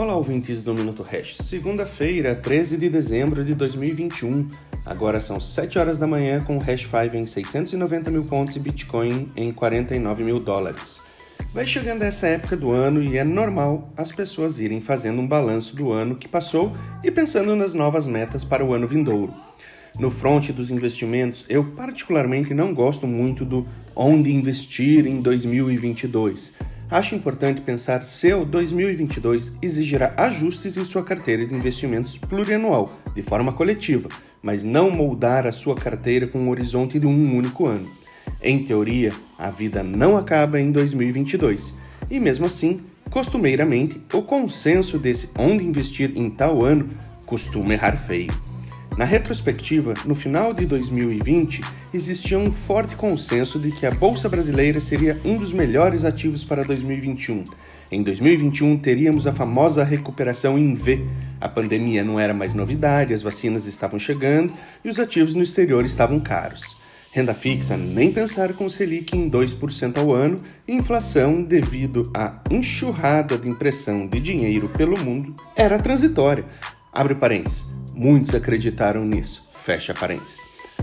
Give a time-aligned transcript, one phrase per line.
[0.00, 1.36] Olá, ouvintes do Minuto Hash.
[1.42, 4.48] Segunda-feira, 13 de dezembro de 2021.
[4.86, 8.58] Agora são 7 horas da manhã com o Hash 5 em 690 mil pontos e
[8.58, 11.02] Bitcoin em 49 mil dólares.
[11.52, 15.76] Vai chegando essa época do ano e é normal as pessoas irem fazendo um balanço
[15.76, 16.72] do ano que passou
[17.04, 19.34] e pensando nas novas metas para o ano vindouro.
[19.98, 27.14] No front dos investimentos, eu particularmente não gosto muito do onde investir em 2022 acho
[27.14, 33.52] importante pensar se o 2022 exigirá ajustes em sua carteira de investimentos plurianual, de forma
[33.52, 34.08] coletiva,
[34.42, 37.90] mas não moldar a sua carteira com um horizonte de um único ano.
[38.42, 41.74] Em teoria, a vida não acaba em 2022,
[42.10, 46.88] e mesmo assim, costumeiramente, o consenso desse onde investir em tal ano
[47.26, 48.49] costuma errar feio.
[49.00, 51.62] Na retrospectiva, no final de 2020,
[51.94, 56.62] existia um forte consenso de que a Bolsa Brasileira seria um dos melhores ativos para
[56.62, 57.44] 2021.
[57.90, 61.02] Em 2021, teríamos a famosa recuperação em V.
[61.40, 64.52] A pandemia não era mais novidade, as vacinas estavam chegando
[64.84, 66.76] e os ativos no exterior estavam caros.
[67.10, 70.36] Renda fixa, nem pensar com Selic em 2% ao ano
[70.68, 76.44] e inflação devido à enxurrada de impressão de dinheiro pelo mundo era transitória.
[76.92, 77.79] Abre parênteses.
[78.00, 79.46] Muitos acreditaram nisso.
[79.52, 80.38] Fecha parênteses.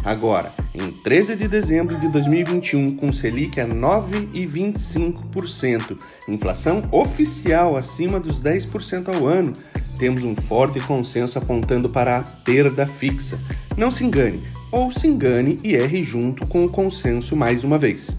[0.05, 5.97] Agora, em 13 de dezembro de 2021, com Selic a 9,25%,
[6.29, 9.51] inflação oficial acima dos 10% ao ano,
[9.97, 13.39] temos um forte consenso apontando para a perda fixa.
[13.75, 18.15] Não se engane, ou se engane e erre junto com o consenso mais uma vez.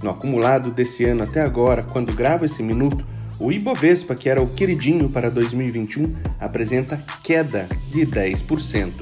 [0.00, 3.04] No acumulado desse ano até agora, quando gravo esse minuto,
[3.38, 8.92] o Ibovespa, que era o queridinho para 2021, apresenta queda de 10%.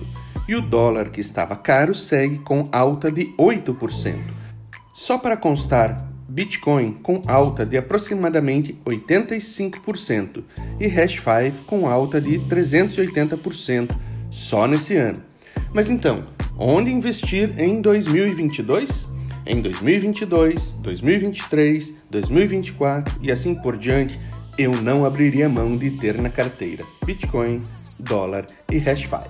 [0.47, 4.19] E o dólar, que estava caro, segue com alta de 8%.
[4.93, 5.97] Só para constar,
[6.29, 10.43] Bitcoin com alta de aproximadamente 85%
[10.81, 13.97] e Hash 5 com alta de 380%
[14.31, 15.23] só nesse ano.
[15.73, 16.25] Mas então,
[16.59, 19.14] onde investir em 2022?
[19.47, 24.19] Em 2022, 2023, 2024 e assim por diante,
[24.57, 27.63] eu não abriria mão de ter na carteira Bitcoin,
[27.99, 29.23] dólar e Hash 5.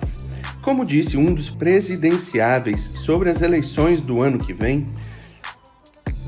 [0.61, 4.87] Como disse um dos presidenciáveis sobre as eleições do ano que vem,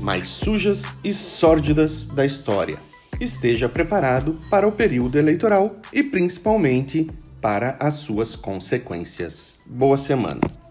[0.02, 2.78] mais sujas e sórdidas da história.
[3.18, 7.10] Esteja preparado para o período eleitoral e principalmente
[7.40, 9.60] para as suas consequências.
[9.66, 10.67] Boa semana!